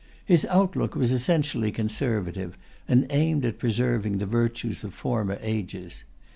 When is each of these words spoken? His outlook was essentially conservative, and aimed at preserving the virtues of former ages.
His 0.25 0.45
outlook 0.49 0.95
was 0.95 1.11
essentially 1.11 1.71
conservative, 1.71 2.57
and 2.87 3.05
aimed 3.11 3.45
at 3.45 3.59
preserving 3.59 4.17
the 4.17 4.25
virtues 4.25 4.83
of 4.83 4.95
former 4.95 5.37
ages. 5.43 6.03